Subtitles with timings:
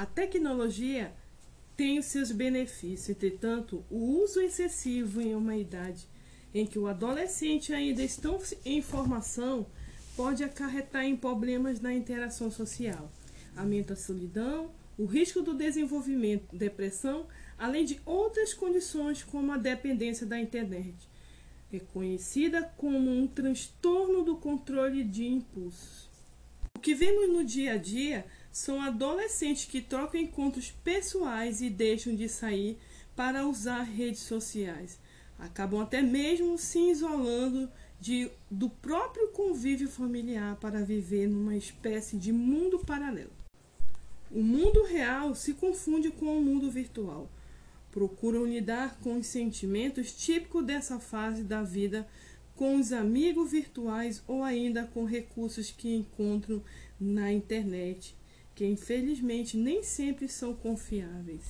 [0.00, 1.12] A tecnologia
[1.76, 6.08] tem os seus benefícios, entretanto, o uso excessivo em uma idade
[6.54, 8.30] em que o adolescente ainda está
[8.64, 9.66] em formação
[10.16, 13.12] pode acarretar em problemas na interação social,
[13.54, 17.26] aumenta a solidão, o risco do desenvolvimento, depressão,
[17.58, 20.96] além de outras condições como a dependência da internet,
[21.70, 26.08] reconhecida como um transtorno do controle de impulsos.
[26.74, 32.14] O que vemos no dia a dia são adolescentes que trocam encontros pessoais e deixam
[32.14, 32.78] de sair
[33.14, 34.98] para usar redes sociais.
[35.38, 42.32] Acabam até mesmo se isolando de, do próprio convívio familiar para viver numa espécie de
[42.32, 43.32] mundo paralelo.
[44.30, 47.30] O mundo real se confunde com o mundo virtual.
[47.90, 52.06] Procuram lidar com os sentimentos típicos dessa fase da vida
[52.54, 56.62] com os amigos virtuais ou ainda com recursos que encontram
[57.00, 58.14] na internet
[58.60, 61.40] que infelizmente nem sempre são confiáveis.